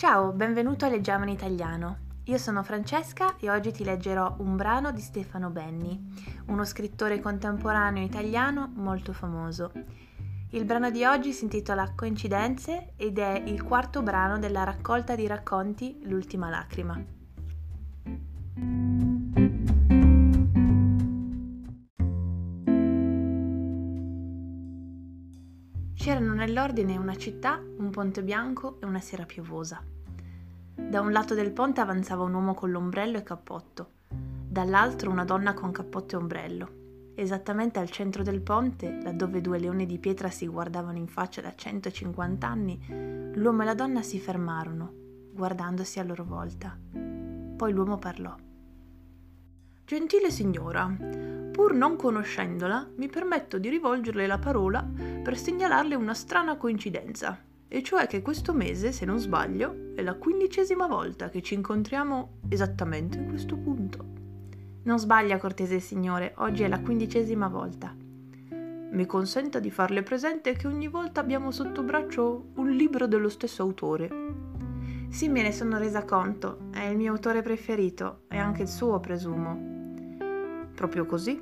Ciao, 0.00 0.32
benvenuto 0.32 0.86
a 0.86 0.88
Leggiamo 0.88 1.24
in 1.24 1.28
Italiano. 1.28 1.98
Io 2.24 2.38
sono 2.38 2.62
Francesca 2.62 3.36
e 3.36 3.50
oggi 3.50 3.70
ti 3.70 3.84
leggerò 3.84 4.36
un 4.38 4.56
brano 4.56 4.92
di 4.92 5.00
Stefano 5.02 5.50
Benni, 5.50 6.14
uno 6.46 6.64
scrittore 6.64 7.20
contemporaneo 7.20 8.02
italiano 8.02 8.72
molto 8.76 9.12
famoso. 9.12 9.70
Il 10.52 10.64
brano 10.64 10.90
di 10.90 11.04
oggi 11.04 11.34
si 11.34 11.44
intitola 11.44 11.92
Coincidenze 11.94 12.94
ed 12.96 13.18
è 13.18 13.42
il 13.44 13.62
quarto 13.62 14.00
brano 14.00 14.38
della 14.38 14.64
raccolta 14.64 15.14
di 15.14 15.26
racconti 15.26 16.00
L'ultima 16.04 16.48
lacrima. 16.48 16.98
C'erano 26.00 26.32
nell'ordine 26.32 26.96
una 26.96 27.14
città, 27.14 27.60
un 27.76 27.90
ponte 27.90 28.22
bianco 28.22 28.78
e 28.80 28.86
una 28.86 29.00
sera 29.00 29.26
piovosa. 29.26 29.84
Da 30.74 31.02
un 31.02 31.12
lato 31.12 31.34
del 31.34 31.52
ponte 31.52 31.82
avanzava 31.82 32.22
un 32.22 32.32
uomo 32.32 32.54
con 32.54 32.70
l'ombrello 32.70 33.18
e 33.18 33.22
cappotto, 33.22 33.90
dall'altro 34.08 35.10
una 35.10 35.24
donna 35.24 35.52
con 35.52 35.72
cappotto 35.72 36.14
e 36.14 36.18
ombrello. 36.18 36.68
Esattamente 37.14 37.80
al 37.80 37.90
centro 37.90 38.22
del 38.22 38.40
ponte, 38.40 38.98
laddove 39.02 39.42
due 39.42 39.58
leoni 39.58 39.84
di 39.84 39.98
pietra 39.98 40.30
si 40.30 40.46
guardavano 40.46 40.96
in 40.96 41.06
faccia 41.06 41.42
da 41.42 41.52
150 41.54 42.46
anni, 42.46 43.32
l'uomo 43.34 43.60
e 43.60 43.64
la 43.66 43.74
donna 43.74 44.00
si 44.00 44.18
fermarono, 44.18 44.94
guardandosi 45.34 45.98
a 45.98 46.04
loro 46.04 46.24
volta. 46.24 46.78
Poi 47.56 47.72
l'uomo 47.74 47.98
parlò. 47.98 48.34
Gentile 49.84 50.30
signora, 50.30 50.96
pur 51.50 51.74
non 51.74 51.96
conoscendola, 51.96 52.88
mi 52.96 53.08
permetto 53.08 53.58
di 53.58 53.68
rivolgerle 53.68 54.26
la 54.26 54.38
parola 54.38 54.88
per 55.22 55.36
segnalarle 55.36 55.94
una 55.94 56.14
strana 56.14 56.56
coincidenza, 56.56 57.38
e 57.68 57.82
cioè 57.82 58.06
che 58.06 58.22
questo 58.22 58.52
mese, 58.52 58.92
se 58.92 59.04
non 59.04 59.18
sbaglio, 59.18 59.92
è 59.94 60.02
la 60.02 60.14
quindicesima 60.14 60.86
volta 60.86 61.28
che 61.28 61.42
ci 61.42 61.54
incontriamo 61.54 62.38
esattamente 62.48 63.18
in 63.18 63.28
questo 63.28 63.56
punto. 63.56 64.04
Non 64.82 64.98
sbaglia, 64.98 65.38
cortese 65.38 65.78
signore, 65.78 66.34
oggi 66.38 66.62
è 66.62 66.68
la 66.68 66.80
quindicesima 66.80 67.48
volta. 67.48 67.94
Mi 68.92 69.06
consenta 69.06 69.60
di 69.60 69.70
farle 69.70 70.02
presente 70.02 70.54
che 70.54 70.66
ogni 70.66 70.88
volta 70.88 71.20
abbiamo 71.20 71.52
sotto 71.52 71.84
braccio 71.84 72.48
un 72.54 72.70
libro 72.70 73.06
dello 73.06 73.28
stesso 73.28 73.62
autore. 73.62 74.10
Sì, 75.10 75.28
me 75.28 75.42
ne 75.42 75.52
sono 75.52 75.78
resa 75.78 76.04
conto, 76.04 76.70
è 76.72 76.84
il 76.86 76.96
mio 76.96 77.12
autore 77.12 77.42
preferito, 77.42 78.22
e 78.28 78.38
anche 78.38 78.62
il 78.62 78.68
suo, 78.68 78.98
presumo. 78.98 79.69
Proprio 80.80 81.04
così? 81.04 81.38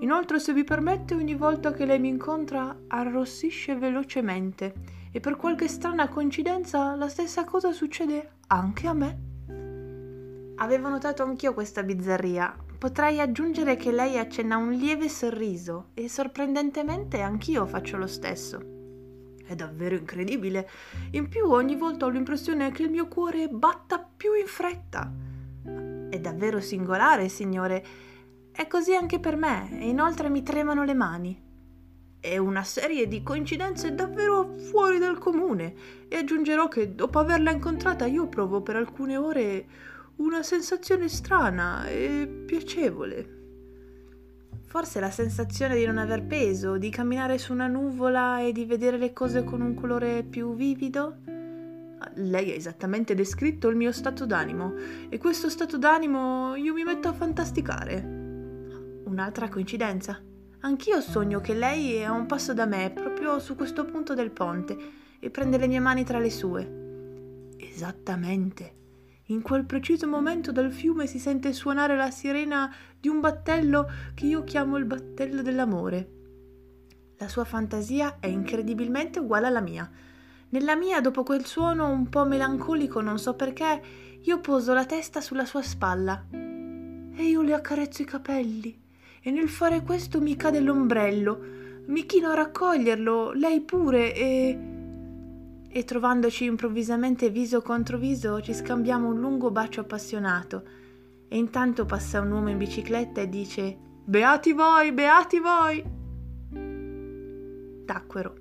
Inoltre, 0.00 0.38
se 0.38 0.52
vi 0.52 0.62
permette, 0.62 1.14
ogni 1.14 1.34
volta 1.34 1.72
che 1.72 1.86
lei 1.86 1.98
mi 1.98 2.10
incontra 2.10 2.80
arrossisce 2.88 3.74
velocemente 3.76 4.74
e 5.10 5.20
per 5.20 5.36
qualche 5.36 5.68
strana 5.68 6.06
coincidenza 6.08 6.94
la 6.94 7.08
stessa 7.08 7.44
cosa 7.44 7.72
succede 7.72 8.32
anche 8.48 8.86
a 8.86 8.92
me. 8.92 9.18
Avevo 10.56 10.90
notato 10.90 11.22
anch'io 11.22 11.54
questa 11.54 11.82
bizzarria. 11.82 12.54
Potrei 12.76 13.20
aggiungere 13.20 13.76
che 13.76 13.90
lei 13.90 14.18
accenna 14.18 14.58
un 14.58 14.72
lieve 14.72 15.08
sorriso 15.08 15.86
e 15.94 16.10
sorprendentemente 16.10 17.22
anch'io 17.22 17.64
faccio 17.64 17.96
lo 17.96 18.06
stesso. 18.06 18.60
È 19.46 19.54
davvero 19.54 19.94
incredibile. 19.94 20.68
In 21.12 21.28
più 21.28 21.48
ogni 21.48 21.76
volta 21.76 22.04
ho 22.04 22.10
l'impressione 22.10 22.70
che 22.70 22.82
il 22.82 22.90
mio 22.90 23.08
cuore 23.08 23.48
batta 23.48 23.98
più 23.98 24.34
in 24.34 24.46
fretta. 24.46 25.10
È 26.10 26.20
davvero 26.20 26.60
singolare, 26.60 27.30
signore 27.30 28.12
è 28.56 28.68
così 28.68 28.94
anche 28.94 29.18
per 29.18 29.34
me 29.34 29.68
e 29.80 29.88
inoltre 29.88 30.28
mi 30.28 30.44
tremano 30.44 30.84
le 30.84 30.94
mani. 30.94 31.42
È 32.20 32.38
una 32.38 32.62
serie 32.62 33.08
di 33.08 33.20
coincidenze 33.20 33.96
davvero 33.96 34.54
fuori 34.70 34.98
dal 34.98 35.18
comune 35.18 35.74
e 36.06 36.18
aggiungerò 36.18 36.68
che 36.68 36.94
dopo 36.94 37.18
averla 37.18 37.50
incontrata 37.50 38.06
io 38.06 38.28
provo 38.28 38.62
per 38.62 38.76
alcune 38.76 39.16
ore 39.16 39.66
una 40.16 40.44
sensazione 40.44 41.08
strana 41.08 41.88
e 41.88 42.44
piacevole. 42.46 43.42
Forse 44.66 45.00
la 45.00 45.10
sensazione 45.10 45.74
di 45.74 45.84
non 45.84 45.98
aver 45.98 46.24
peso, 46.24 46.78
di 46.78 46.90
camminare 46.90 47.38
su 47.38 47.52
una 47.52 47.66
nuvola 47.66 48.40
e 48.40 48.52
di 48.52 48.64
vedere 48.66 48.98
le 48.98 49.12
cose 49.12 49.42
con 49.42 49.60
un 49.60 49.74
colore 49.74 50.22
più 50.22 50.54
vivido? 50.54 51.16
Lei 52.14 52.52
ha 52.52 52.54
esattamente 52.54 53.16
descritto 53.16 53.68
il 53.68 53.74
mio 53.76 53.90
stato 53.90 54.26
d'animo 54.26 54.74
e 55.08 55.18
questo 55.18 55.48
stato 55.48 55.76
d'animo 55.76 56.54
io 56.54 56.72
mi 56.72 56.84
metto 56.84 57.08
a 57.08 57.12
fantasticare. 57.12 58.13
Un'altra 59.14 59.48
coincidenza. 59.48 60.20
Anch'io 60.62 61.00
sogno 61.00 61.40
che 61.40 61.54
lei 61.54 61.94
è 61.94 62.02
a 62.02 62.10
un 62.10 62.26
passo 62.26 62.52
da 62.52 62.66
me, 62.66 62.90
proprio 62.90 63.38
su 63.38 63.54
questo 63.54 63.84
punto 63.84 64.12
del 64.12 64.32
ponte, 64.32 64.76
e 65.20 65.30
prende 65.30 65.56
le 65.56 65.68
mie 65.68 65.78
mani 65.78 66.02
tra 66.02 66.18
le 66.18 66.30
sue. 66.30 67.52
Esattamente. 67.56 68.74
In 69.26 69.40
quel 69.40 69.66
preciso 69.66 70.08
momento 70.08 70.50
dal 70.50 70.72
fiume 70.72 71.06
si 71.06 71.20
sente 71.20 71.52
suonare 71.52 71.94
la 71.94 72.10
sirena 72.10 72.74
di 72.98 73.06
un 73.06 73.20
battello 73.20 73.88
che 74.14 74.26
io 74.26 74.42
chiamo 74.42 74.78
il 74.78 74.84
battello 74.84 75.42
dell'amore. 75.42 76.10
La 77.18 77.28
sua 77.28 77.44
fantasia 77.44 78.16
è 78.18 78.26
incredibilmente 78.26 79.20
uguale 79.20 79.46
alla 79.46 79.60
mia. 79.60 79.88
Nella 80.48 80.74
mia, 80.74 81.00
dopo 81.00 81.22
quel 81.22 81.44
suono 81.44 81.88
un 81.88 82.08
po' 82.08 82.24
melancolico, 82.24 83.00
non 83.00 83.20
so 83.20 83.34
perché, 83.34 83.80
io 84.22 84.40
poso 84.40 84.74
la 84.74 84.84
testa 84.84 85.20
sulla 85.20 85.44
sua 85.44 85.62
spalla 85.62 86.26
e 86.32 87.22
io 87.22 87.42
le 87.42 87.54
accarezzo 87.54 88.02
i 88.02 88.06
capelli 88.06 88.82
e 89.26 89.30
nel 89.30 89.48
fare 89.48 89.80
questo 89.80 90.20
mi 90.20 90.36
cade 90.36 90.60
l'ombrello. 90.60 91.40
Mi 91.86 92.04
chino 92.04 92.28
a 92.28 92.34
raccoglierlo, 92.34 93.32
lei 93.32 93.62
pure, 93.62 94.14
e. 94.14 94.58
E 95.66 95.84
trovandoci 95.84 96.44
improvvisamente 96.44 97.30
viso 97.30 97.62
contro 97.62 97.96
viso, 97.96 98.42
ci 98.42 98.52
scambiamo 98.52 99.08
un 99.08 99.18
lungo 99.18 99.50
bacio 99.50 99.80
appassionato. 99.80 100.62
E 101.26 101.38
intanto 101.38 101.86
passa 101.86 102.20
un 102.20 102.32
uomo 102.32 102.50
in 102.50 102.58
bicicletta 102.58 103.22
e 103.22 103.28
dice: 103.30 103.78
Beati 104.04 104.52
voi, 104.52 104.92
beati 104.92 105.40
voi! 105.40 105.82
Tacquero. 107.86 108.34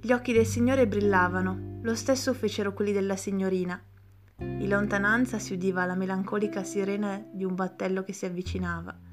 Gli 0.00 0.12
occhi 0.12 0.32
del 0.32 0.46
signore 0.46 0.88
brillavano, 0.88 1.80
lo 1.82 1.94
stesso 1.94 2.32
fecero 2.32 2.72
quelli 2.72 2.92
della 2.92 3.16
signorina. 3.16 3.78
In 4.38 4.68
lontananza 4.68 5.38
si 5.38 5.52
udiva 5.52 5.84
la 5.84 5.94
melancolica 5.94 6.62
sirena 6.62 7.22
di 7.30 7.44
un 7.44 7.54
battello 7.54 8.02
che 8.02 8.14
si 8.14 8.24
avvicinava. 8.24 9.07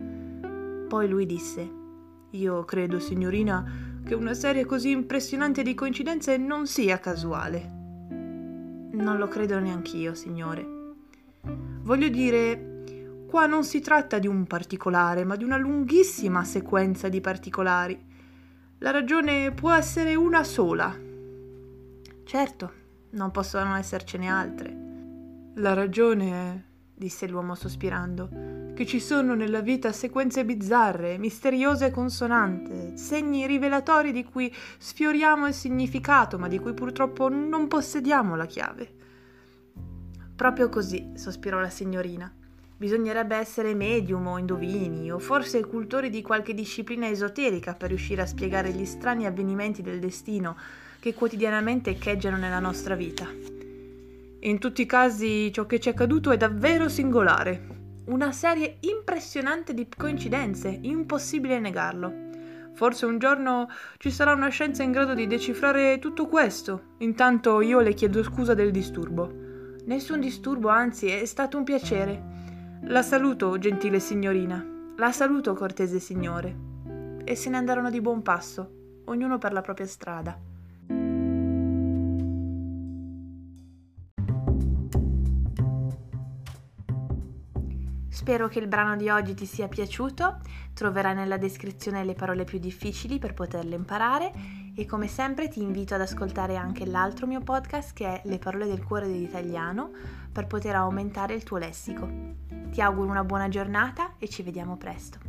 Poi 0.95 1.09
lui 1.09 1.25
disse 1.25 1.69
Io 2.29 2.63
credo, 2.63 2.99
signorina, 2.99 3.99
che 4.05 4.15
una 4.15 4.33
serie 4.33 4.63
così 4.63 4.91
impressionante 4.91 5.61
di 5.61 5.73
coincidenze 5.73 6.37
non 6.37 6.67
sia 6.67 7.01
casuale. 7.01 7.69
Non 8.93 9.17
lo 9.17 9.27
credo 9.27 9.59
neanch'io, 9.59 10.13
signore. 10.13 10.65
Voglio 11.81 12.07
dire, 12.07 13.25
qua 13.27 13.45
non 13.45 13.65
si 13.65 13.81
tratta 13.81 14.19
di 14.19 14.27
un 14.27 14.45
particolare, 14.47 15.25
ma 15.25 15.35
di 15.35 15.43
una 15.43 15.57
lunghissima 15.57 16.45
sequenza 16.45 17.09
di 17.09 17.19
particolari. 17.19 18.01
La 18.77 18.91
ragione 18.91 19.51
può 19.51 19.73
essere 19.73 20.15
una 20.15 20.45
sola. 20.45 20.97
Certo, 22.23 22.71
non 23.09 23.31
possono 23.31 23.75
essercene 23.75 24.29
altre. 24.29 24.73
La 25.55 25.73
ragione 25.73 26.31
è, 26.31 26.61
disse 26.93 27.27
l'uomo 27.27 27.53
sospirando, 27.53 28.54
che 28.75 28.85
ci 28.85 28.99
sono 28.99 29.35
nella 29.35 29.61
vita 29.61 29.93
sequenze 29.93 30.43
bizzarre, 30.43 31.17
misteriose 31.17 31.85
e 31.85 31.91
consonante, 31.91 32.97
segni 32.97 33.47
rivelatori 33.47 34.11
di 34.11 34.25
cui 34.25 34.53
sfioriamo 34.77 35.47
il 35.47 35.53
significato, 35.53 36.37
ma 36.37 36.49
di 36.49 36.59
cui 36.59 36.73
purtroppo 36.73 37.29
non 37.29 37.67
possediamo 37.67 38.35
la 38.35 38.45
chiave. 38.45 38.93
Proprio 40.35 40.67
così, 40.67 41.13
sospirò 41.15 41.59
la 41.59 41.69
signorina. 41.69 42.29
Bisognerebbe 42.77 43.37
essere 43.37 43.73
medium 43.73 44.27
o 44.27 44.37
indovini, 44.37 45.09
o 45.09 45.19
forse 45.19 45.65
cultori 45.65 46.09
di 46.09 46.21
qualche 46.21 46.53
disciplina 46.53 47.07
esoterica 47.07 47.75
per 47.75 47.87
riuscire 47.87 48.23
a 48.23 48.27
spiegare 48.27 48.73
gli 48.73 48.85
strani 48.85 49.25
avvenimenti 49.25 49.81
del 49.81 49.99
destino 49.99 50.57
che 50.99 51.13
quotidianamente 51.13 51.91
echeggiano 51.91 52.35
nella 52.35 52.59
nostra 52.59 52.95
vita. 52.95 53.25
In 54.39 54.59
tutti 54.59 54.81
i 54.81 54.85
casi 54.85 55.49
ciò 55.53 55.65
che 55.65 55.79
ci 55.79 55.87
è 55.87 55.93
accaduto 55.93 56.31
è 56.31 56.37
davvero 56.37 56.89
singolare, 56.89 57.74
una 58.07 58.31
serie 58.31 58.77
impressionante 58.81 59.73
di 59.73 59.87
coincidenze, 59.95 60.77
impossibile 60.81 61.59
negarlo. 61.59 62.23
Forse 62.73 63.05
un 63.05 63.17
giorno 63.17 63.69
ci 63.97 64.11
sarà 64.11 64.33
una 64.33 64.49
scienza 64.49 64.83
in 64.83 64.91
grado 64.91 65.13
di 65.13 65.27
decifrare 65.27 65.97
tutto 65.97 66.27
questo. 66.27 66.95
Intanto 66.99 67.61
io 67.61 67.79
le 67.79 67.93
chiedo 67.93 68.21
scusa 68.21 68.53
del 68.53 68.71
disturbo. 68.71 69.31
Nessun 69.85 70.19
disturbo, 70.19 70.67
anzi, 70.67 71.07
è 71.07 71.25
stato 71.25 71.57
un 71.57 71.63
piacere. 71.63 72.23
La 72.83 73.01
saluto, 73.01 73.57
gentile 73.57 73.99
signorina. 73.99 74.63
La 74.97 75.11
saluto, 75.11 75.53
cortese 75.53 75.99
signore. 75.99 76.55
E 77.23 77.35
se 77.35 77.49
ne 77.49 77.57
andarono 77.57 77.89
di 77.89 78.01
buon 78.01 78.21
passo, 78.21 79.01
ognuno 79.05 79.37
per 79.37 79.53
la 79.53 79.61
propria 79.61 79.87
strada. 79.87 80.37
Spero 88.15 88.47
che 88.47 88.59
il 88.59 88.67
brano 88.67 88.95
di 88.95 89.09
oggi 89.09 89.33
ti 89.33 89.45
sia 89.45 89.67
piaciuto, 89.67 90.37
troverai 90.73 91.13
nella 91.13 91.35
descrizione 91.35 92.05
le 92.05 92.13
parole 92.13 92.45
più 92.45 92.59
difficili 92.59 93.19
per 93.19 93.33
poterle 93.33 93.75
imparare 93.75 94.31
E 94.73 94.85
come 94.85 95.07
sempre 95.07 95.49
ti 95.49 95.61
invito 95.61 95.95
ad 95.95 96.01
ascoltare 96.01 96.55
anche 96.55 96.85
l'altro 96.85 97.27
mio 97.27 97.41
podcast 97.41 97.91
che 97.91 98.05
è 98.05 98.21
Le 98.23 98.39
parole 98.39 98.67
del 98.67 98.85
cuore 98.85 99.07
dell'italiano 99.07 99.91
per 100.31 100.47
poter 100.47 100.75
aumentare 100.75 101.33
il 101.33 101.43
tuo 101.43 101.57
lessico. 101.57 102.09
Ti 102.71 102.79
auguro 102.79 103.09
una 103.09 103.25
buona 103.25 103.49
giornata 103.49 104.13
e 104.17 104.29
ci 104.29 104.43
vediamo 104.43 104.77
presto. 104.77 105.24